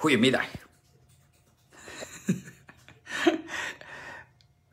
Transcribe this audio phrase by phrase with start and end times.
[0.00, 0.44] Goedemiddag.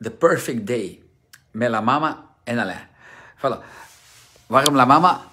[0.00, 1.02] The perfect day.
[1.50, 2.88] Met la mama en Alain.
[3.36, 3.58] Voilà.
[4.46, 5.26] Waarom la mama?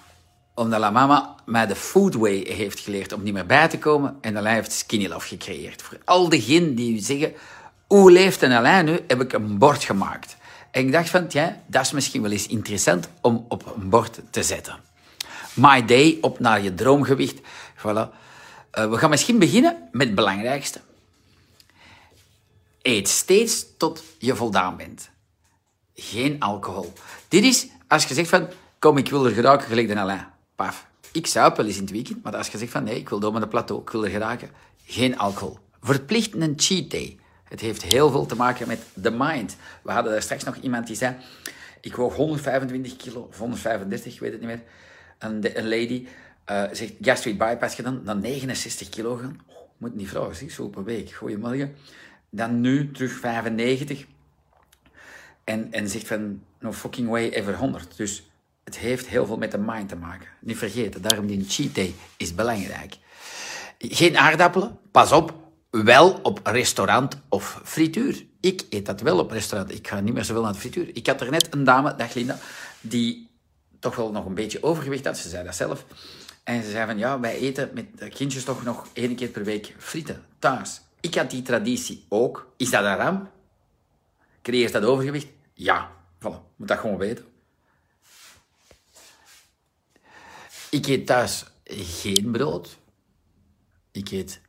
[0.54, 4.18] Omdat la mama mij de foodway heeft geleerd om niet meer bij te komen.
[4.20, 5.82] En Alain heeft Skinny Love gecreëerd.
[5.82, 7.32] Voor al diegenen die zeggen,
[7.86, 9.00] hoe leeft een Alain nu?
[9.06, 10.36] Heb ik een bord gemaakt.
[10.70, 14.20] En ik dacht van, ja, dat is misschien wel eens interessant om op een bord
[14.30, 14.76] te zetten.
[15.54, 17.40] My day, op naar je droomgewicht.
[17.76, 18.24] Voilà.
[18.78, 20.80] Uh, we gaan misschien beginnen met het belangrijkste.
[22.82, 25.10] Eet steeds tot je voldaan bent.
[25.94, 26.92] Geen alcohol.
[27.28, 28.48] Dit is als je zegt van,
[28.78, 30.26] kom, ik wil er geraken gelijk de Alain.
[30.54, 30.86] Paf.
[31.12, 33.20] Ik zou wel eens in het weekend, maar als je zegt van, nee, ik wil
[33.20, 34.50] door met de plateau, ik wil er geraken.
[34.84, 35.58] Geen alcohol.
[35.80, 37.18] Verplicht een cheat day.
[37.44, 39.56] Het heeft heel veel te maken met de mind.
[39.82, 41.16] We hadden daar straks nog iemand die zei,
[41.80, 44.62] ik woog 125 kilo, of 135, ik weet het niet meer.
[45.18, 46.06] En een lady
[46.50, 49.12] uh, zegt, gastric bypass gedaan, dan 69 kilo.
[49.12, 51.10] Oh, moet niet vragen, zie, zo per week.
[51.10, 51.74] Goedemorgen.
[52.30, 54.06] Dan nu terug 95.
[55.44, 57.96] En, en zegt van, no fucking way ever 100.
[57.96, 58.30] Dus
[58.64, 60.28] het heeft heel veel met de mind te maken.
[60.40, 62.96] Niet vergeten, daarom die cheat day is belangrijk.
[63.78, 65.34] Geen aardappelen, pas op,
[65.70, 68.24] wel op restaurant of frituur.
[68.40, 69.74] Ik eet dat wel op restaurant.
[69.74, 70.90] Ik ga niet meer zoveel naar de frituur.
[70.92, 72.38] Ik had er net een dame, dag Linda,
[72.80, 73.28] die
[73.78, 75.18] toch wel nog een beetje overgewicht had.
[75.18, 75.84] Ze zei dat zelf.
[76.46, 79.44] En ze zei van, ja, wij eten met de kindjes toch nog één keer per
[79.44, 80.80] week frieten, thuis.
[81.00, 82.52] Ik had die traditie ook.
[82.56, 83.30] Is dat een ramp?
[84.42, 85.26] Creëert dat overgewicht?
[85.54, 85.90] Ja.
[86.18, 87.24] Voilà, moet dat gewoon weten.
[90.70, 92.76] Ik eet thuis geen brood.
[93.92, 94.40] Ik eet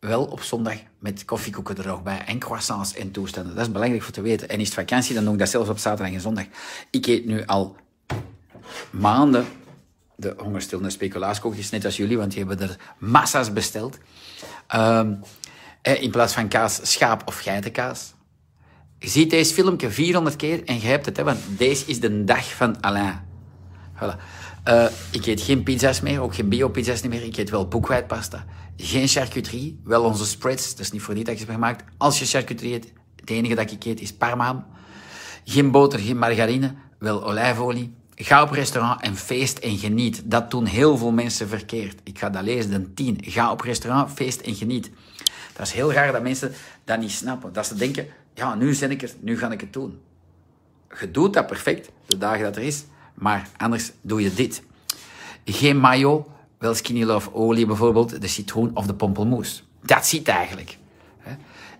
[0.00, 3.54] wel op zondag met koffiekoeken er nog bij en croissants en toestanden.
[3.54, 4.48] Dat is belangrijk voor te weten.
[4.48, 6.44] En is het vakantie, dan doe ik dat zelfs op zaterdag en zondag.
[6.90, 7.76] Ik eet nu al
[8.90, 9.46] maanden
[10.20, 13.98] de hongerstillende speculaaskoekjes, net als jullie, want die hebben er massa's besteld.
[14.74, 15.20] Um,
[15.82, 18.14] in plaats van kaas, schaap- of geitenkaas.
[18.98, 22.24] Je ziet deze filmpje 400 keer en je hebt het, hè, want deze is de
[22.24, 23.20] dag van Alain.
[23.96, 24.16] Voilà.
[24.68, 27.22] Uh, ik eet geen pizza's meer, ook geen bio-pizza's meer.
[27.22, 28.44] Ik eet wel boekwijdpasta.
[28.76, 30.70] Geen charcuterie, wel onze spreads.
[30.70, 31.84] Dat is niet voor die dat je gemaakt.
[31.96, 34.66] Als je charcuterie eet, het enige dat ik eet is parmaan.
[35.44, 37.94] Geen boter, geen margarine, wel olijfolie.
[38.22, 40.22] Ga op restaurant en feest en geniet.
[40.24, 42.00] Dat doen heel veel mensen verkeerd.
[42.04, 43.18] Ik ga dat lezen, de 10.
[43.20, 44.90] Ga op restaurant, feest en geniet.
[45.56, 46.52] Dat is heel raar dat mensen
[46.84, 47.52] dat niet snappen.
[47.52, 50.00] Dat ze denken, ja, nu ben ik er, nu ga ik het doen.
[51.00, 52.84] Je doet dat perfect, de dagen dat er is.
[53.14, 54.62] Maar anders doe je dit.
[55.44, 59.64] Geen mayo, wel skinny love olie bijvoorbeeld, de citroen of de pompelmoes.
[59.82, 60.76] Dat ziet eigenlijk.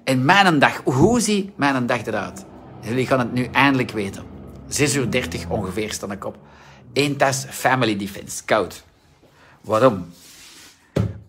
[0.05, 2.45] En mijn dag, hoe ziet mijn dag eruit?
[2.81, 4.30] Jullie gaan het nu eindelijk weten.
[4.71, 6.39] 6 uur 30 ongeveer sta ik op.
[6.93, 8.85] Eén tas Family Defense, koud.
[9.61, 10.07] Waarom?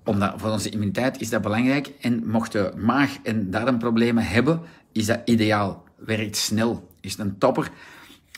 [0.03, 1.91] Omdat voor onze immuniteit is dat belangrijk.
[2.01, 5.83] En mochten maag- en darmproblemen hebben, is dat ideaal.
[5.95, 7.71] Werkt snel, is een topper.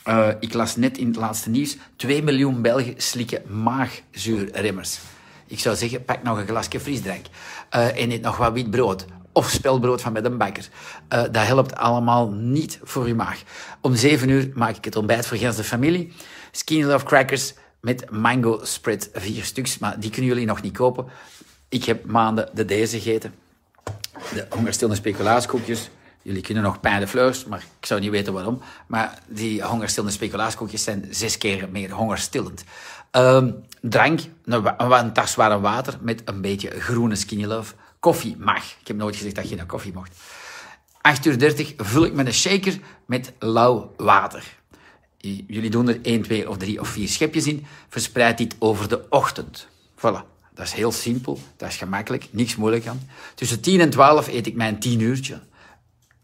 [0.08, 4.98] Uh, ik las net in het laatste nieuws, 2 miljoen Belgen slikken maagzuurremmers.
[5.46, 7.26] Ik zou zeggen, pak nog een glasje frisdrank.
[7.74, 9.06] Uh, en eet nog wat wit brood.
[9.34, 10.68] Of spelbrood van met een bakker.
[11.12, 13.42] Uh, dat helpt allemaal niet voor je maag.
[13.80, 16.12] Om 7 uur maak ik het ontbijt voor de familie.
[16.50, 19.78] Skinny Love Crackers met mango spread, vier stuks.
[19.78, 21.06] Maar die kunnen jullie nog niet kopen.
[21.68, 23.34] Ik heb maanden de deze gegeten.
[24.34, 25.90] De hongerstillende speculaaskoekjes.
[26.22, 28.60] Jullie kunnen nog pain de fleurs, maar ik zou niet weten waarom.
[28.86, 32.64] Maar die hongerstillende speculaaskoekjes zijn zes keer meer hongerstillend.
[33.12, 37.74] Um, drank, een, een tas warm water met een beetje groene skinny love.
[38.04, 38.64] Koffie mag.
[38.80, 40.16] Ik heb nooit gezegd dat je naar koffie mocht.
[41.00, 44.56] 8 uur 30 vul ik een shaker met lauw water.
[45.46, 47.66] Jullie doen er 1, 2 of 3 of 4 schepjes in.
[47.88, 49.66] Verspreid dit over de ochtend.
[49.96, 50.24] Voilà.
[50.54, 51.38] Dat is heel simpel.
[51.56, 52.28] Dat is gemakkelijk.
[52.30, 53.08] Niks moeilijk aan.
[53.34, 55.40] Tussen 10 en 12 eet ik mijn 10 uurtje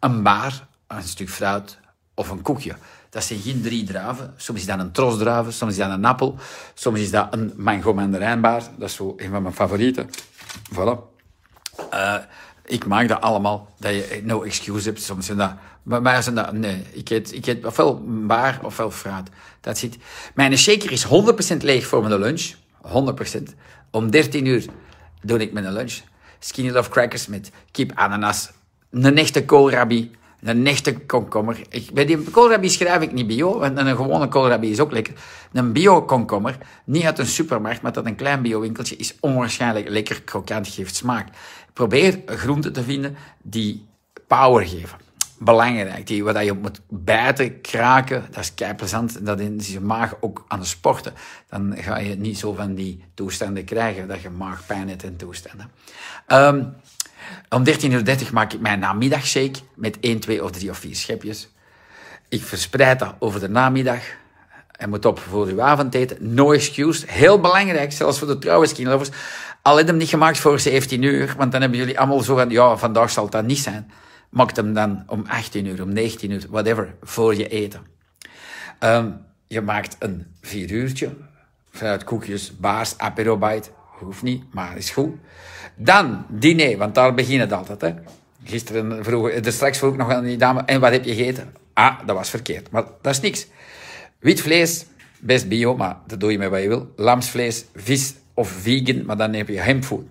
[0.01, 1.79] een baar, een stuk fruit
[2.15, 2.77] of een koekje.
[3.11, 4.35] Dat zijn geen drie druiven.
[4.37, 6.37] Soms is dat een tros druiven, soms is dat een appel,
[6.75, 8.63] soms is dat een mango mandarijnbaar.
[8.79, 10.11] Dat is zo een van mijn favorieten.
[10.75, 11.10] Voilà.
[11.95, 12.15] Uh,
[12.65, 15.03] ik maak dat allemaal, dat je no excuse hebt.
[15.03, 15.53] Soms dat,
[15.83, 19.29] mij zijn dat, nee, ik eet, ik eet ofwel baar ofwel fruit.
[19.61, 19.97] Dat zit.
[20.35, 21.07] Mijn shaker is
[21.55, 22.53] 100% leeg voor mijn lunch.
[22.87, 23.43] 100%.
[23.91, 24.65] Om 13 uur
[25.23, 25.99] doe ik mijn lunch.
[26.39, 28.51] Skinny Love Crackers met kip, ananas,
[28.91, 30.11] een echte koolrabi,
[30.43, 31.61] een echte komkommer.
[31.93, 35.15] Bij die koolrabi schrijf ik niet bio, want een gewone koolrabi is ook lekker.
[35.53, 40.69] Een bio-komkommer, niet uit een supermarkt, maar uit een klein bio-winkeltje, is onwaarschijnlijk lekker krokant,
[40.69, 41.29] geeft smaak.
[41.73, 43.87] Probeer groenten te vinden die
[44.27, 44.99] power geven.
[45.39, 49.27] Belangrijk, die, wat je moet bijten, kraken, dat is kei plezant.
[49.27, 51.13] Dat is je maag ook aan de sporten.
[51.49, 55.71] Dan ga je niet zo van die toestanden krijgen, dat je maagpijn hebt en toestanden.
[56.27, 56.75] Um,
[57.49, 61.49] Om 13.30 uur maak ik mijn namiddagshake met 1, 2 of 3 of 4 schepjes.
[62.29, 64.03] Ik verspreid dat over de namiddag.
[64.81, 66.35] En moet op voor uw avondeten.
[66.35, 67.05] No excuse.
[67.09, 69.11] Heel belangrijk, zelfs voor de trouwe skinlovers.
[69.63, 72.51] Al heb hem niet gemaakt voor 17 uur, want dan hebben jullie allemaal zo van,
[72.51, 73.91] ja, vandaag zal dat niet zijn.
[74.31, 77.81] Maak hem dan om 18 uur, om 19 uur, whatever, voor je eten.
[78.81, 81.11] Um, je maakt een 4 uurtje,
[81.71, 85.15] vanuit koekjes, baars, aperobite, hoeft niet, maar is goed.
[85.77, 87.81] Dan diner, want daar begint het altijd.
[87.81, 87.95] Hè.
[88.45, 91.55] Gisteren vroeg, er straks vroeg ik nog aan die dame, en wat heb je gegeten?
[91.73, 93.47] Ah, dat was verkeerd, maar dat is niks.
[94.21, 94.87] Wit vlees,
[95.19, 96.93] best bio, maar dat doe je met wat je wil.
[96.97, 100.05] Lamsvlees, vis of vegan, maar dan heb je hemfood,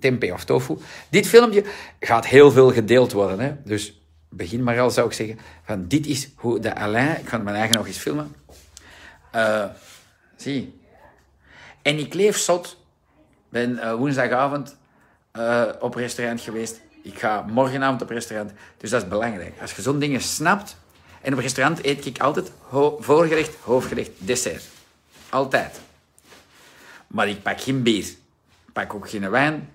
[0.00, 0.76] tempeh of tofu.
[1.10, 1.64] Dit filmpje
[2.00, 3.40] gaat heel veel gedeeld worden.
[3.40, 3.52] Hè?
[3.64, 5.38] Dus begin maar al, zou ik zeggen.
[5.64, 7.18] Van dit is hoe de Alain...
[7.18, 8.34] Ik ga mijn eigen nog eens filmen.
[9.34, 9.64] Uh,
[10.36, 10.80] zie.
[11.82, 12.76] En ik leef zot.
[13.48, 14.76] ben uh, woensdagavond
[15.32, 16.80] uh, op restaurant geweest.
[17.02, 18.52] Ik ga morgenavond op restaurant.
[18.76, 19.52] Dus dat is belangrijk.
[19.60, 20.76] Als je zo'n dingen snapt...
[21.20, 22.52] En op restaurant eet ik altijd
[22.98, 24.64] voorgerecht, hoofdgerecht, dessert.
[25.28, 25.80] Altijd.
[27.06, 28.04] Maar ik pak geen bier.
[28.66, 29.68] Ik pak ook geen wijn.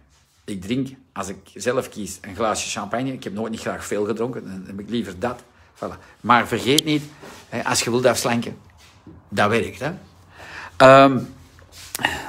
[0.45, 3.13] Ik drink, als ik zelf kies, een glaasje champagne.
[3.13, 4.43] Ik heb nooit niet graag veel gedronken.
[4.43, 5.43] Dan heb ik liever dat.
[5.75, 5.99] Voilà.
[6.21, 7.03] Maar vergeet niet,
[7.63, 8.57] als je wilt afslanken,
[9.29, 9.79] dat werkt.
[9.79, 9.91] Hè?
[11.03, 11.33] Um,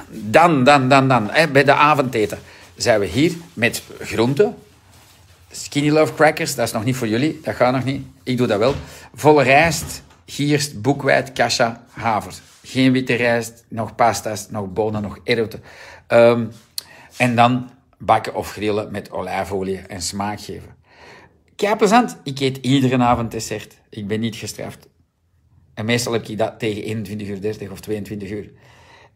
[0.09, 1.31] dan, dan, dan, dan.
[1.51, 2.39] Bij de avondeten
[2.75, 4.57] zijn we hier met groenten.
[5.51, 7.39] Skinny Love Crackers, dat is nog niet voor jullie.
[7.43, 8.07] Dat gaat nog niet.
[8.23, 8.73] Ik doe dat wel.
[9.13, 12.33] Volle rijst, gierst, boekwijd, kasha, haver.
[12.63, 15.63] Geen witte rijst, nog pasta's, nog bonen, nog eroten.
[16.07, 16.51] Um,
[17.17, 20.75] en dan bakken of grillen met olijfolie en smaak geven.
[21.77, 22.17] Plezant.
[22.23, 23.77] Ik eet iedere avond dessert.
[23.89, 24.87] Ik ben niet gestraft.
[25.73, 28.51] En meestal heb ik dat tegen 21.30 uur of 22 uur.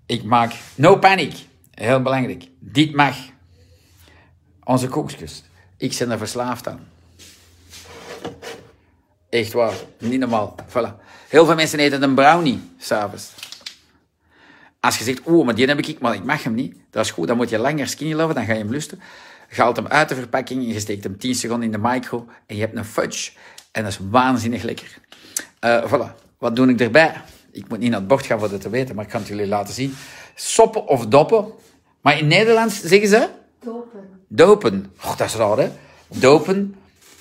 [0.06, 1.34] Ik maak no panic.
[1.72, 2.48] Heel belangrijk.
[2.60, 3.18] Dit mag.
[4.64, 5.44] Onze koekjes.
[5.82, 6.88] Ik ben er verslaafd aan.
[9.30, 9.74] Echt waar.
[9.98, 10.56] Niet normaal.
[10.68, 11.04] Voilà.
[11.28, 13.32] Heel veel mensen eten een brownie s'avonds.
[14.80, 16.76] Als je zegt, oh, maar die heb ik, maar ik mag hem niet.
[16.90, 19.00] Dat is goed, dan moet je langer skinny loven, dan ga je hem lusten.
[19.50, 22.62] Haalt hem uit de verpakking, je steekt hem 10 seconden in de micro en je
[22.62, 23.32] hebt een fudge.
[23.72, 24.98] En dat is waanzinnig lekker.
[25.66, 26.16] Uh, voilà.
[26.38, 27.22] Wat doe ik erbij?
[27.52, 29.30] Ik moet niet naar het bord gaan voor dat te weten, maar ik kan het
[29.30, 29.96] jullie laten zien.
[30.36, 31.52] Soppen of doppen.
[32.02, 33.30] Maar in Nederlands zeggen ze?
[33.60, 34.21] Dopen.
[34.34, 34.92] Dopen.
[35.04, 35.72] Och, dat is raar, hè?
[36.08, 36.76] Dopen.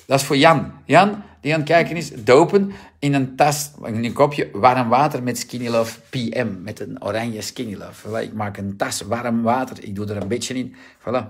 [0.05, 0.71] Dat is voor Jan.
[0.85, 5.23] Jan, die aan het kijken is, dopen in een tas, in een kopje warm water
[5.23, 8.23] met Skinny Love PM, met een oranje Skinny Love.
[8.23, 10.75] Ik maak een tas warm water, ik doe er een beetje in.
[10.99, 11.25] Voilà.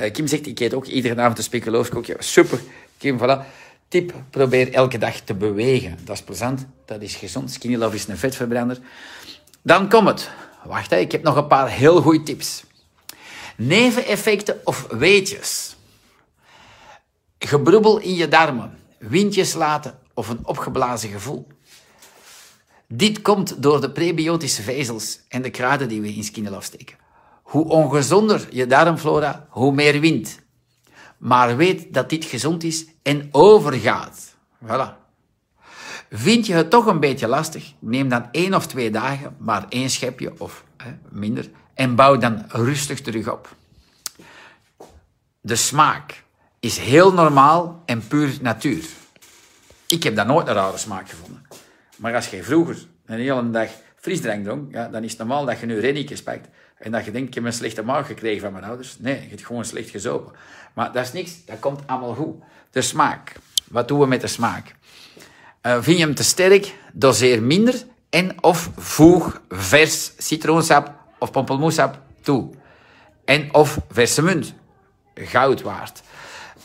[0.00, 2.60] Uh, Kim zegt, ik eet ook iedere avond een speculoos Super,
[2.98, 3.44] Kim, voilà.
[3.88, 5.98] Tip, probeer elke dag te bewegen.
[6.04, 7.50] Dat is plezant, dat is gezond.
[7.50, 8.78] Skinny Love is een vetverbrander.
[9.62, 10.30] Dan komt het.
[10.64, 12.64] Wacht, hè, ik heb nog een paar heel goede tips.
[13.60, 15.76] Neveneffecten of weetjes.
[17.38, 21.46] Gebrubbel in je darmen windjes laten of een opgeblazen gevoel.
[22.88, 26.96] Dit komt door de prebiotische vezels en de kruiden die we in skinel afsteken.
[27.42, 30.38] Hoe ongezonder je darmflora, hoe meer wind.
[31.18, 34.36] Maar weet dat dit gezond is en overgaat.
[34.66, 34.98] Voilà.
[36.10, 37.72] Vind je het toch een beetje lastig?
[37.78, 42.44] Neem dan één of twee dagen, maar één schepje of hè, minder, en bouw dan
[42.48, 43.56] rustig terug op.
[45.40, 46.22] De smaak
[46.58, 48.84] is heel normaal en puur natuur.
[49.86, 51.46] Ik heb dat nooit een rare smaak gevonden.
[51.96, 55.60] Maar als je vroeger een hele dag frisdrank dronk, ja, dan is het normaal dat
[55.60, 56.48] je nu renniekjes pakt.
[56.78, 58.96] En dat je denkt, ik heb een slechte maag gekregen van mijn ouders.
[58.98, 60.32] Nee, je hebt gewoon slecht gezopen.
[60.74, 62.42] Maar dat is niks, dat komt allemaal goed.
[62.70, 63.32] De smaak.
[63.68, 64.74] Wat doen we met de smaak?
[65.62, 67.74] Uh, vind je hem te sterk, doseer minder
[68.10, 72.50] en of voeg vers citroensap of pompelmoesap toe.
[73.24, 74.54] En of verse munt.
[75.14, 76.02] Goud waard.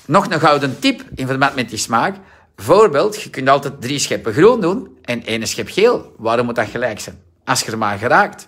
[0.06, 2.16] Nog een gouden tip in verband met die smaak.
[2.56, 6.14] Voorbeeld, je kunt altijd drie scheppen groen doen en één schep geel.
[6.18, 7.22] Waarom moet dat gelijk zijn?
[7.44, 8.48] Als je er maar geraakt.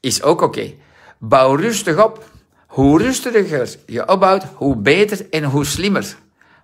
[0.00, 0.72] Is ook oké.
[1.18, 2.30] Bouw rustig op.
[2.66, 6.16] Hoe rustiger je opbouwt, hoe beter en hoe slimmer.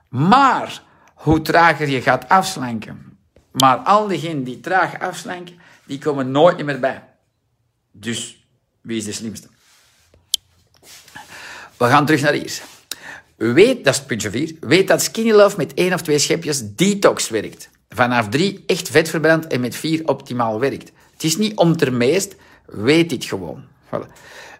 [0.08, 0.82] Maar
[1.14, 3.18] hoe trager je gaat afslanken.
[3.52, 7.02] Maar al diegenen die traag afslanken, die komen nooit meer bij.
[7.92, 8.43] Dus
[8.84, 9.48] wie is de slimste?
[11.76, 12.62] We gaan terug naar hier.
[13.36, 17.28] Weet, dat is puntje 4, weet dat Skinny Love met één of twee schepjes detox
[17.28, 17.70] werkt.
[17.88, 20.92] Vanaf drie echt vet verbrandt en met vier optimaal werkt.
[21.12, 22.34] Het is niet om ter meest,
[22.66, 23.64] weet dit gewoon.
[23.86, 24.12] Voilà.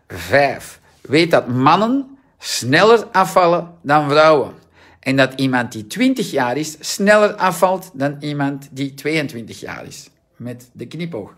[0.09, 4.54] Vijf, weet dat mannen sneller afvallen dan vrouwen.
[5.00, 10.09] En dat iemand die 20 jaar is, sneller afvalt dan iemand die 22 jaar is.
[10.37, 11.35] Met de knipoog.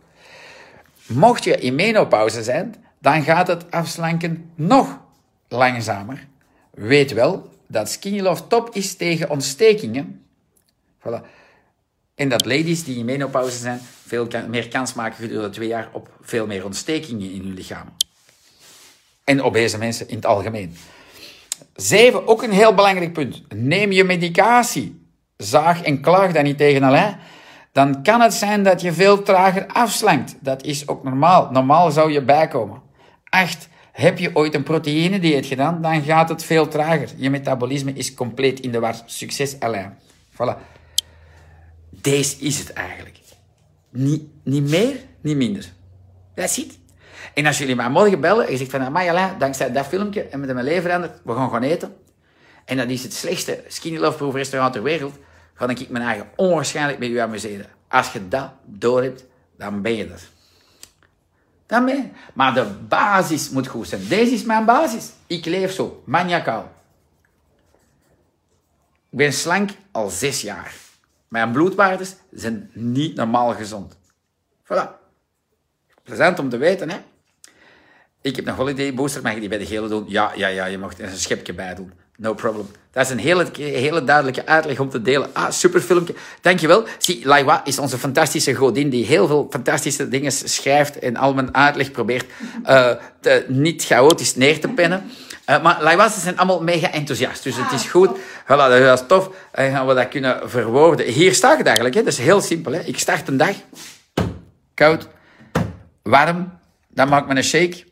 [1.07, 5.01] Mocht je in menopauze zijn, dan gaat het afslanken nog
[5.49, 6.27] langzamer
[6.77, 10.25] weet wel dat Skinny top is tegen ontstekingen.
[10.99, 11.21] Voilà.
[12.15, 16.11] En dat ladies die in menopauze zijn, veel meer kans maken gedurende twee jaar op
[16.21, 17.89] veel meer ontstekingen in hun lichaam.
[19.25, 20.77] En obese mensen in het algemeen.
[21.75, 23.43] Zeven, ook een heel belangrijk punt.
[23.55, 25.05] Neem je medicatie.
[25.37, 27.19] Zaag en klaag dat niet tegen Alain.
[27.77, 30.37] Dan kan het zijn dat je veel trager afslankt.
[30.41, 31.51] Dat is ook normaal.
[31.51, 32.83] Normaal zou je bijkomen.
[33.25, 37.09] Acht, heb je ooit een proteïne-dieet gedaan, dan gaat het veel trager.
[37.17, 38.95] Je metabolisme is compleet in de war.
[39.07, 39.99] Succes, Alain.
[40.33, 40.59] Voilà.
[41.91, 43.19] Deze is het eigenlijk.
[43.91, 45.73] Niet, niet meer, niet minder.
[46.35, 46.79] Dat ziet.
[47.35, 50.41] En als jullie mij morgen bellen en je zegt van, amai dankzij dat filmpje en
[50.41, 51.97] met mijn leven veranderd, we gaan gaan eten.
[52.65, 55.19] En dat is het slechtste skinny love proof restaurant ter wereld,
[55.57, 57.67] ga ik mijn eigen onwaarschijnlijk met u amuseren.
[57.89, 59.25] Als je dat door hebt,
[59.57, 60.29] dan ben je er.
[61.67, 62.09] Dan ben je.
[62.35, 64.09] Maar de basis moet goed zijn.
[64.09, 65.13] Deze is mijn basis.
[65.27, 66.73] Ik leef zo, maniacaal.
[69.11, 70.75] Ik ben slank al zes jaar.
[71.29, 73.99] Mijn bloedwaardes zijn niet normaal gezond.
[74.65, 74.89] Voilà.
[76.03, 76.99] Plezant om te weten, hè?
[78.21, 80.05] Ik heb wel idee, booster, mag je die bij de gele doen?
[80.09, 81.93] Ja, ja, ja, je mag er een schepje bij doen.
[82.17, 82.67] No problem.
[82.91, 85.29] Dat is een hele, hele duidelijke uitleg om te delen.
[85.33, 86.15] Ah, super filmpje.
[86.41, 86.85] Dankjewel.
[86.99, 91.55] Zie, Laiwa is onze fantastische godin die heel veel fantastische dingen schrijft en al mijn
[91.55, 92.25] uitleg probeert
[92.67, 95.11] uh, te, niet chaotisch neer te pennen.
[95.51, 97.43] Uh, maar Laiwa's zijn allemaal mega enthousiast.
[97.43, 98.19] Dus het is ah, goed.
[98.45, 99.31] Voilà, dat is tof.
[99.53, 101.07] En gaan we dat kunnen verwoorden.
[101.07, 101.95] Hier staat het eigenlijk.
[101.97, 102.03] Hè.
[102.03, 102.73] Dat is heel simpel.
[102.73, 102.81] Hè.
[102.81, 103.55] Ik start een dag.
[104.75, 105.09] Koud.
[106.03, 106.59] Warm.
[106.89, 107.85] Dan maak ik een shake.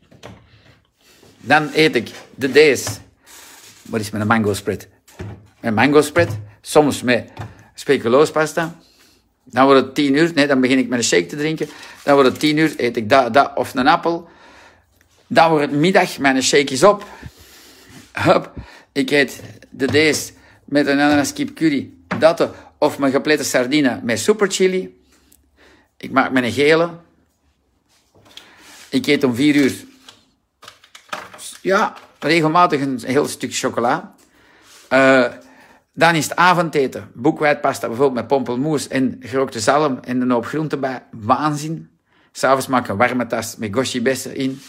[1.40, 2.90] Dan eet ik de deze.
[3.85, 4.87] Wat is met een mango spread?
[5.61, 6.38] Met mango spread.
[6.61, 7.31] Soms met
[7.75, 8.79] speculoospasta.
[9.45, 10.33] Dan wordt het tien uur.
[10.35, 11.69] Nee, dan begin ik met een shake te drinken.
[12.03, 12.75] Dan wordt het tien uur.
[12.76, 14.29] Eet ik dat, dat of een appel.
[15.26, 16.19] Dan wordt het middag.
[16.19, 17.05] Mijn shake is op.
[18.12, 18.53] Hup.
[18.93, 20.33] Ik eet de deze
[20.64, 21.91] met een ananas kip curry.
[22.19, 22.49] Dat
[22.79, 25.00] of mijn geplette sardine met super chili.
[25.97, 26.91] Ik maak mijn gele.
[28.88, 29.85] Ik eet om vier uur
[31.64, 34.14] ja, regelmatig een heel stuk chocola.
[34.93, 35.33] Uh,
[35.93, 37.11] dan is het avondeten.
[37.14, 41.02] Boekwijdpasta bijvoorbeeld met pompelmoes en gerookte zalm en een hoop groenten bij.
[41.11, 41.90] Waanzin.
[42.33, 44.61] S'avonds maak ik een warme tas met goshi bessen in.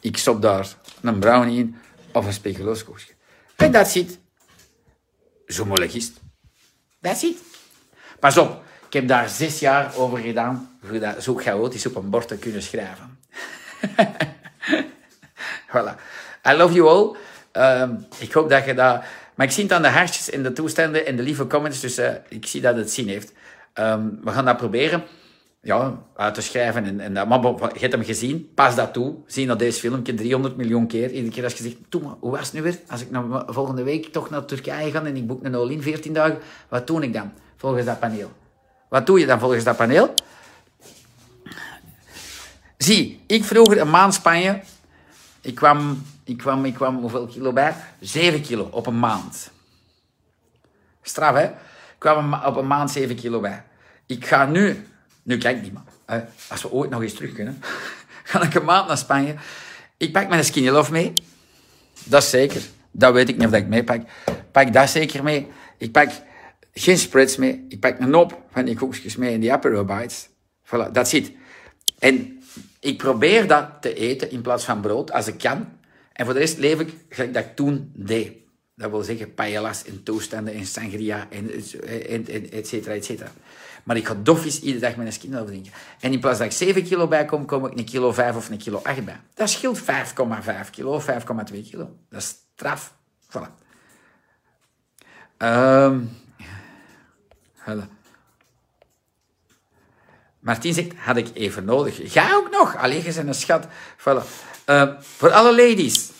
[0.00, 0.68] Ik stop daar
[1.00, 1.76] een brownie in
[2.12, 3.12] of een speculooskoekje.
[3.56, 4.18] En dat zit.
[5.46, 6.20] Zo moeilijk is het.
[7.00, 7.38] Dat zit.
[8.20, 10.78] Pas op, ik heb daar zes jaar over gedaan
[11.20, 13.18] zo chaotisch op een bord te kunnen schrijven.
[15.72, 15.94] voilà.
[16.48, 17.16] I love you all.
[17.52, 19.02] Ehm, ik hoop dat je dat...
[19.34, 21.98] Maar ik zie het aan de hartjes en de toestanden en de lieve comments, dus
[21.98, 23.32] uh, ik zie dat het zin heeft.
[23.74, 25.02] Um, we gaan dat proberen
[25.62, 26.84] ja, uit te schrijven.
[26.84, 29.14] En, en, maar je hebt hem gezien, pas dat toe.
[29.26, 31.10] Zie dat deze filmpje 300 miljoen keer.
[31.10, 31.76] Iedere keer als je zegt,
[32.20, 32.78] hoe was het nu weer?
[32.88, 36.12] Als ik nou volgende week toch naar Turkije ga en ik boek een all-in 14
[36.12, 38.30] dagen, wat doe ik dan volgens dat paneel?
[38.88, 40.14] Wat doe je dan volgens dat paneel?
[42.76, 44.60] Zie, ik vroeger een maand Spanje.
[45.40, 47.74] Ik kwam ik kwam, ik kwam hoeveel kilo bij?
[48.00, 49.50] 7 kilo op een maand.
[51.02, 51.44] Straf, hè?
[51.44, 53.62] Ik kwam op een maand 7 kilo bij.
[54.06, 54.86] Ik ga nu,
[55.22, 57.62] nu kijk niet maar, als we ooit nog eens terug kunnen,
[58.30, 59.34] ga ik een maand naar Spanje.
[59.96, 61.12] Ik pak mijn skinny love mee.
[62.04, 62.62] Dat is zeker.
[62.90, 64.72] Dat weet ik niet of ik mee pak.
[64.72, 65.48] Dat zeker mee.
[65.78, 66.10] Ik pak
[66.72, 67.66] geen spreads mee.
[67.68, 70.28] Ik pak een hoop van die koekjes mee en die Aperol Bites.
[70.64, 71.32] Voilà, dat zit.
[71.98, 72.39] En
[72.80, 75.68] ik probeer dat te eten in plaats van brood, als ik kan.
[76.12, 78.32] En voor de rest leef ik gelijk dat ik toen deed.
[78.74, 81.50] Dat wil zeggen paellas en toestanden en sangria en,
[82.08, 83.32] en, en et cetera, et cetera.
[83.84, 85.72] Maar ik ga dofjes iedere dag mijn skin drinken.
[86.00, 88.48] En in plaats dat ik 7 kilo bij kom, kom ik een kilo 5 of
[88.48, 89.20] een kilo 8 bij.
[89.34, 89.84] Dat scheelt 5,5
[90.70, 91.06] kilo, 5,2
[91.70, 91.96] kilo.
[92.08, 92.94] Dat is straf.
[93.28, 93.68] Voilà.
[95.38, 96.10] Um,
[100.40, 102.12] Martien zegt, had ik even nodig.
[102.12, 102.76] Ga ook nog.
[102.76, 103.66] Alleen, je bent een schat.
[103.98, 104.24] Voilà.
[104.66, 106.10] Uh, voor alle ladies.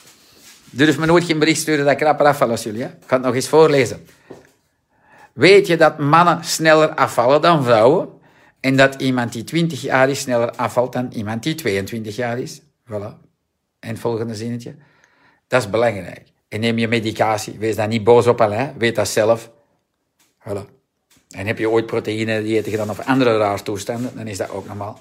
[0.71, 2.83] Durf me nooit geen bericht sturen dat ik rapper afval als jullie.
[2.83, 4.07] Ik ga het nog eens voorlezen.
[5.33, 8.09] Weet je dat mannen sneller afvallen dan vrouwen?
[8.61, 12.61] En dat iemand die 20 jaar is sneller afvalt dan iemand die 22 jaar is?
[12.61, 13.29] Voilà.
[13.79, 14.75] En het volgende zinnetje.
[15.49, 16.29] Dat is belangrijk.
[16.49, 17.59] En neem je medicatie.
[17.59, 18.73] Wees daar niet boos op, hè?
[18.79, 19.50] weet dat zelf.
[20.49, 20.79] Voilà.
[21.30, 24.66] En heb je ooit proteïne diëten gedaan of andere raar toestanden, dan is dat ook
[24.66, 24.99] normaal.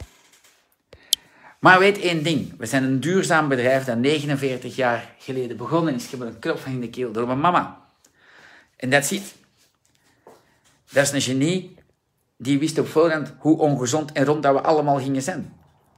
[1.59, 2.53] Maar weet één ding.
[2.57, 6.05] We zijn een duurzaam bedrijf dat 49 jaar geleden begonnen is.
[6.05, 7.81] Ik heb een klop van in de keel door mijn mama.
[8.75, 9.35] En dat ziet.
[10.91, 11.75] Dat is een genie
[12.37, 15.53] die wist op voorhand hoe ongezond en rond dat we allemaal gingen zijn.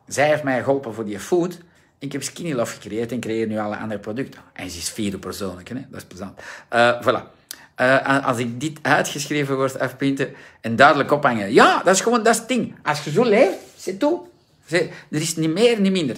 [0.08, 1.58] Zij heeft mij geholpen voor die food.
[2.00, 4.42] Ik heb Skinny Love gecreëerd en creëer nu alle andere producten.
[4.54, 5.76] En ze is vierde persoonlijk, hè?
[5.76, 6.40] dat is plezant.
[6.74, 7.41] Uh, voilà.
[7.82, 11.54] Uh, als ik dit uitgeschreven word, afprinten en duidelijk ophangen.
[11.54, 12.76] Ja, dat is gewoon dat is het ding.
[12.84, 14.20] Als je zo leeft, zit toe.
[14.70, 16.16] Er is niet meer, niet minder.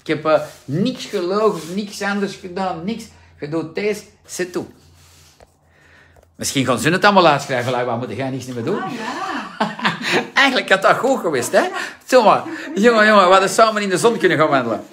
[0.00, 3.04] Ik heb uh, niks gelogen, niks anders gedaan, niks.
[3.40, 4.64] Je doet deze, zit toe.
[6.36, 7.72] Misschien gaan ze het allemaal uitschrijven.
[7.72, 8.82] Like, wat moet jij niks meer doen?
[8.82, 9.66] Ah, ja.
[10.34, 11.62] Eigenlijk had dat goed geweest, hè?
[12.06, 12.42] Zo maar.
[12.74, 14.84] Jongen, jongen, we hadden samen in de zon kunnen gaan wandelen.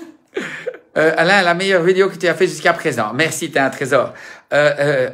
[0.99, 3.13] Uh, Alain, la meilleure video que tu as fait jusqu'à présent.
[3.13, 4.13] Merci, t'as trésor.
[4.51, 4.57] Uh,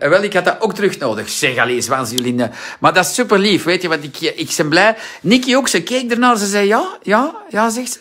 [0.02, 1.30] uh, wel, ik had dat ook terug nodig.
[1.30, 2.50] Zeg, allee, Zwansjuline.
[2.80, 4.96] Maar dat is super lief, weet je, want ik, ik ben blij.
[5.22, 8.00] Nicky ook, ze keek ernaar, ze zei ja, ja, ja, zegt ze.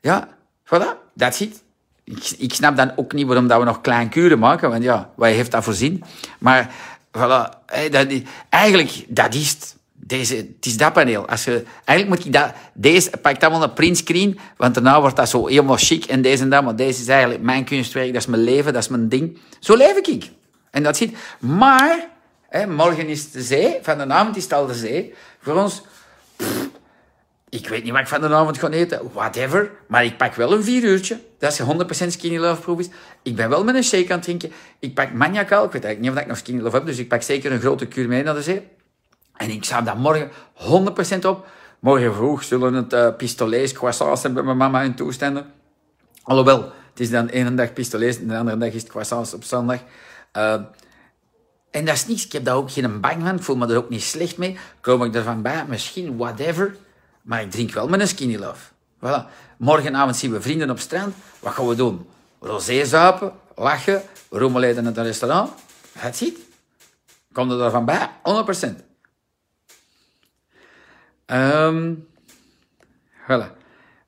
[0.00, 0.28] Ja,
[0.64, 1.62] voilà, that's it.
[2.04, 5.10] Ik, ik snap dan ook niet waarom dat we nog klein kuren maken, want ja,
[5.16, 6.04] wat heeft dat voor zin?
[6.38, 6.70] Maar,
[7.18, 7.48] voilà,
[7.90, 8.06] dat,
[8.48, 9.76] eigenlijk, dat is het.
[10.10, 11.28] Deze, het is dat paneel.
[11.28, 15.28] Als je, eigenlijk moet ik dat, deze pak allemaal een printscreen, want daarna wordt dat
[15.28, 18.26] zo helemaal chic en deze en dat, maar deze is eigenlijk mijn kunstwerk, dat is
[18.26, 19.38] mijn leven, dat is mijn ding.
[19.60, 20.30] Zo leef ik.
[20.70, 21.16] En dat ziet.
[21.38, 22.08] Maar,
[22.48, 25.14] hè, morgen is de zee, van de avond is het al de zee.
[25.40, 25.82] Voor ons,
[27.48, 30.52] ik weet niet wat ik van de avond ga eten, whatever, maar ik pak wel
[30.52, 31.20] een vier uurtje.
[31.38, 31.60] Dat is
[32.06, 32.88] 100% skinny love proof is.
[33.22, 34.52] Ik ben wel met een shake aan het drinken.
[34.78, 37.08] Ik pak maniacal, ik weet eigenlijk niet of ik nog skinny love heb, dus ik
[37.08, 38.78] pak zeker een grote kuur mee naar de zee.
[39.40, 40.30] En ik sta daar morgen
[41.20, 41.46] 100% op.
[41.78, 45.52] Morgen vroeg zullen het uh, pistolets, croissants hebben met mijn mama en toestanden.
[46.22, 49.44] Alhoewel, het is dan ene dag pistolets en de andere dag is het croissants op
[49.44, 49.80] zondag.
[50.36, 50.52] Uh,
[51.70, 52.24] en dat is niets.
[52.24, 53.36] Ik heb daar ook geen bang van.
[53.36, 54.58] Ik voel me er ook niet slecht mee.
[54.80, 55.64] Kom ik ervan bij?
[55.68, 56.76] Misschien, whatever.
[57.22, 58.70] Maar ik drink wel met een skinny love.
[58.98, 59.30] Voilà.
[59.58, 61.14] Morgenavond zien we vrienden op strand.
[61.38, 62.06] Wat gaan we doen?
[62.40, 65.50] Rosé zuipen, lachen, roemelen in het restaurant.
[65.98, 66.38] Het ziet.
[67.32, 68.10] Komt er ervan bij?
[68.78, 68.89] 100%.
[71.32, 72.06] Um,
[73.26, 73.54] voilà.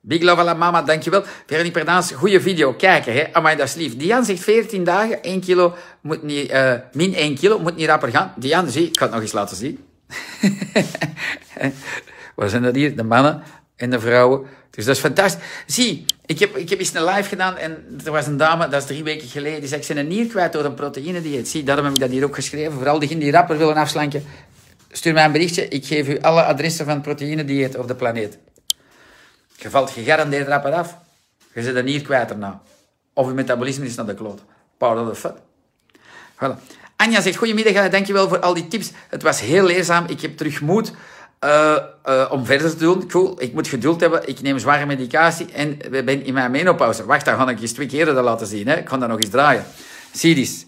[0.05, 1.23] Big love à la mama, dankjewel.
[1.47, 2.73] Veronique Perdaans, goede video.
[2.73, 3.33] Kijken, hè.
[3.33, 3.97] Amai, dat is lief.
[3.97, 8.09] Dian zegt 14 dagen, 1 kilo moet niet, uh, min 1 kilo, moet niet rapper
[8.09, 8.33] gaan.
[8.35, 9.79] Dian, zie, ik ga het nog eens laten zien.
[12.35, 12.95] Waar zijn dat hier?
[12.95, 13.43] De mannen
[13.75, 14.45] en de vrouwen.
[14.69, 15.43] Dus dat is fantastisch.
[15.65, 18.81] Zie, ik heb, ik heb eens een live gedaan en er was een dame, dat
[18.81, 21.47] is drie weken geleden, die zei, ik ben een nier kwijt door een proteïne-dieet.
[21.47, 22.73] Zie, daarom heb ik dat hier ook geschreven.
[22.73, 24.23] Vooral diegenen die rapper willen afslanken,
[24.95, 25.67] Stuur mij een berichtje.
[25.67, 28.37] Ik geef u alle adressen van proteïnedieet op de planeet.
[29.55, 30.97] Je valt gegarandeerd rapper af.
[31.53, 32.61] Je zit er niet kwijt erna.
[33.13, 34.41] Of je metabolisme is naar de kloot.
[34.77, 35.37] Of the fat.
[36.35, 36.59] Voilà.
[36.95, 38.91] Anja zegt, goedemiddag, dankjewel voor al die tips.
[39.09, 40.05] Het was heel leerzaam.
[40.07, 40.93] Ik heb terug moed
[41.43, 43.07] uh, uh, om verder te doen.
[43.07, 44.27] Cool, ik moet geduld hebben.
[44.27, 47.05] Ik neem zware medicatie en ben in mijn menopauze.
[47.05, 48.67] Wacht, dan ga ik eens twee keer dat laten zien.
[48.67, 48.75] Hè.
[48.75, 49.65] Ik ga dat nog eens draaien.
[50.11, 50.63] Zie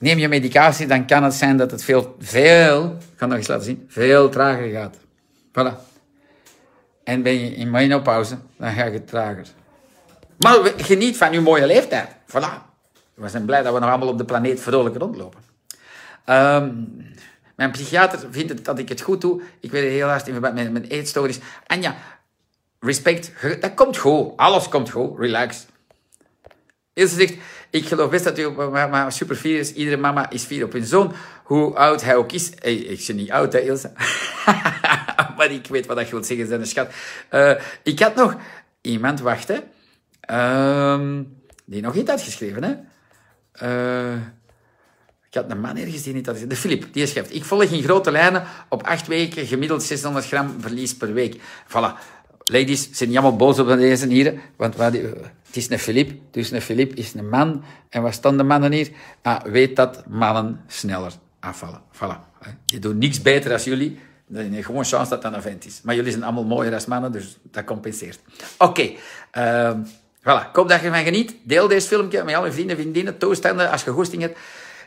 [0.00, 3.48] neem je medicatie, dan kan het zijn dat het veel, veel, ik kan nog eens
[3.48, 4.96] laten zien, veel trager gaat.
[5.48, 5.88] Voilà.
[7.04, 9.46] En ben je in menopauze, dan gaat het trager.
[10.38, 12.08] Maar geniet van je mooie leeftijd.
[12.26, 12.68] Voilà.
[13.14, 15.40] We zijn blij dat we nog allemaal op de planeet vrolijk rondlopen.
[16.26, 17.02] Um,
[17.54, 19.42] mijn psychiater vindt dat ik het goed doe.
[19.60, 21.38] Ik weet heel hard in verband met mijn eetstoornis.
[21.66, 21.96] Anja,
[22.78, 24.36] respect, dat komt goed.
[24.36, 25.18] Alles komt goed.
[25.18, 25.66] Relax.
[26.92, 27.34] Ilse zegt,
[27.70, 29.72] ik geloof best dat mama super fier is.
[29.72, 31.12] Iedere mama is fier op hun zoon.
[31.44, 32.50] Hoe oud hij ook is.
[32.50, 33.92] Ik ben niet oud, hè, Ilse.
[35.36, 36.88] maar ik weet wat dat wil zeggen, zijn schat.
[37.30, 37.52] Uh,
[37.82, 38.36] ik had nog
[38.80, 39.62] iemand wachten.
[40.30, 41.18] Uh,
[41.64, 42.74] die nog iets had geschreven, hè.
[43.62, 44.20] Uh,
[45.28, 47.34] ik had een man ergens die niet had De Filip, die schrijft.
[47.34, 51.36] Ik volg in grote lijnen op acht weken gemiddeld 600 gram verlies per week.
[51.68, 52.18] Voilà.
[52.44, 54.92] Ladies, zijn niet allemaal boos op deze hier, want wat,
[55.50, 57.64] het is een Filip, dus een Filip is een man.
[57.88, 58.90] En wat staan de mannen hier?
[59.22, 61.82] Ah, weet dat mannen sneller afvallen.
[61.92, 62.46] Voilà.
[62.66, 63.98] Je doet niks beter als jullie.
[64.26, 65.80] Dan heb gewoon chance dat dat een vent is.
[65.82, 68.20] Maar jullie zijn allemaal mooier als mannen, dus dat compenseert.
[68.58, 68.96] Oké.
[69.32, 69.72] Okay.
[69.72, 69.78] Uh,
[70.20, 70.48] voilà.
[70.48, 71.34] Ik hoop dat je ervan geniet.
[71.42, 74.38] Deel deze filmpje met al je vrienden, vriendinnen, toestanden, als je goesting hebt.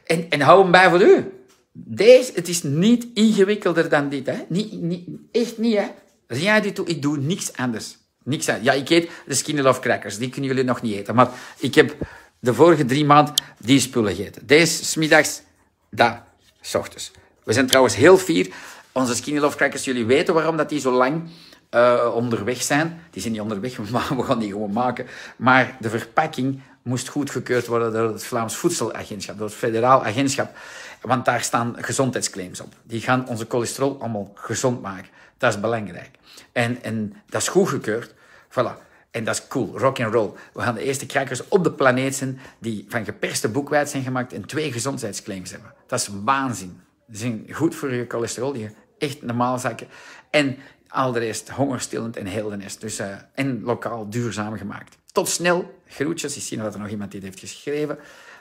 [0.05, 1.31] En, en hou hem bij voor u.
[1.71, 4.25] Deze, het is niet ingewikkelder dan dit.
[4.25, 4.43] Hè?
[4.47, 5.87] Niet, niet, echt niet, hè.
[6.27, 6.89] Rien du tout.
[6.89, 7.97] Ik doe niks anders.
[8.23, 8.45] Niks.
[8.45, 10.17] Ja, ik eet de Skinny Love crackers.
[10.17, 11.15] Die kunnen jullie nog niet eten.
[11.15, 11.95] Maar ik heb
[12.39, 14.47] de vorige drie maanden die spullen gegeten.
[14.47, 15.41] Deze smiddags,
[15.89, 16.17] dat
[16.61, 17.11] s ochtends.
[17.43, 18.53] We zijn trouwens heel fier.
[18.91, 21.29] Onze Skinny Love crackers, jullie weten waarom dat die zo lang
[21.71, 23.01] uh, onderweg zijn.
[23.11, 25.05] Die zijn niet onderweg, maar we gaan die gewoon maken.
[25.35, 30.57] Maar de verpakking moest goedgekeurd worden door het Vlaams Voedselagentschap, door het federaal agentschap.
[31.01, 32.73] Want daar staan gezondheidsclaims op.
[32.83, 35.09] Die gaan onze cholesterol allemaal gezond maken.
[35.43, 36.09] Dat is belangrijk.
[36.51, 38.13] En, en dat is goedgekeurd.
[38.49, 38.81] Voilà.
[39.11, 40.31] En dat is cool, rock and roll.
[40.53, 44.33] We gaan de eerste crackers op de planeet zijn die van geperste boekwijd zijn gemaakt
[44.33, 45.73] en twee gezondheidsclaims hebben.
[45.87, 46.81] Dat is waanzin.
[47.07, 49.87] Die zijn goed voor je cholesterol, die echt normaal zakken.
[50.29, 51.11] En al
[51.55, 52.79] hongerstillend en heel de.
[52.79, 54.97] Dus, uh, en lokaal duurzaam gemaakt.
[55.11, 55.79] Tot snel.
[55.87, 56.35] Groetjes.
[56.35, 57.97] Ik zie dat er nog iemand die het heeft geschreven.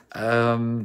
[0.09, 0.83] Ehm,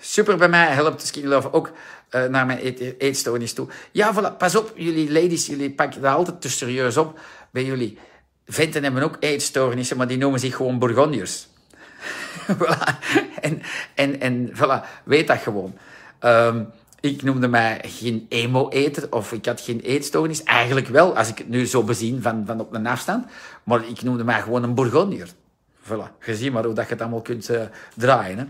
[0.00, 0.66] super bij mij.
[0.66, 1.70] Helpt Skinny Love ook
[2.10, 3.68] uh, naar mijn eet, eetstoornis toe.
[3.92, 4.36] Ja, voilà.
[4.38, 5.46] Pas op, jullie ladies.
[5.46, 7.20] Jullie pakken dat altijd te serieus op.
[7.50, 7.98] Bij jullie.
[8.46, 11.46] Venten hebben ook eetstoornissen, maar die noemen zich gewoon Bourgondiërs.
[13.40, 13.62] En,
[13.94, 15.04] en, en voilà.
[15.04, 15.74] Weet dat gewoon.
[16.24, 20.42] Um, ik noemde mij geen emo-eter of ik had geen eetstoornis.
[20.42, 23.26] Eigenlijk wel, als ik het nu zo bezien van, van op een afstand.
[23.62, 25.28] Maar ik noemde mij gewoon een Bourgondier.
[25.82, 27.60] Voilà, je ziet maar hoe dat je het allemaal kunt uh,
[27.94, 28.38] draaien.
[28.38, 28.44] Hè.